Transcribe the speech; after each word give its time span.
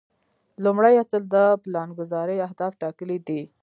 لومړی 0.63 0.93
اصل 1.03 1.23
د 1.33 1.35
پلانګذارۍ 1.63 2.37
اهداف 2.47 2.73
ټاکل 2.81 3.09
دي. 3.27 3.41